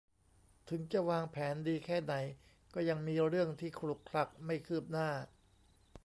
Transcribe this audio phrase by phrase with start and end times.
[0.69, 2.13] ถึงจะวางแผนดีแค่ไหน
[2.73, 5.09] ก็ยังมีเรื่องที่ขลุกขลักไม่คืบหน้า